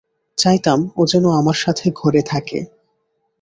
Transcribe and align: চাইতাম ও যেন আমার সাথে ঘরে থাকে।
চাইতাম 0.37 0.79
ও 0.97 1.01
যেন 1.05 1.25
আমার 1.31 1.57
সাথে 1.57 1.85
ঘরে 1.95 2.21
থাকে। 2.21 2.59